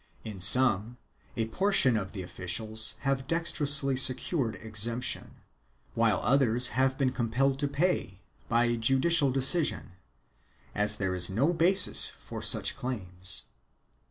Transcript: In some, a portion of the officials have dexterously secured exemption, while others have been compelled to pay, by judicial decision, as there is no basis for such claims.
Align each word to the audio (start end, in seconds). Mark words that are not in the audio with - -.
In 0.25 0.39
some, 0.41 0.97
a 1.37 1.45
portion 1.49 1.95
of 1.95 2.11
the 2.11 2.23
officials 2.23 2.95
have 3.01 3.27
dexterously 3.27 3.95
secured 3.95 4.55
exemption, 4.55 5.35
while 5.93 6.19
others 6.23 6.69
have 6.69 6.97
been 6.97 7.11
compelled 7.11 7.59
to 7.59 7.67
pay, 7.67 8.19
by 8.49 8.77
judicial 8.77 9.29
decision, 9.31 9.91
as 10.73 10.97
there 10.97 11.13
is 11.13 11.29
no 11.29 11.53
basis 11.53 12.09
for 12.09 12.41
such 12.41 12.75
claims. 12.75 13.43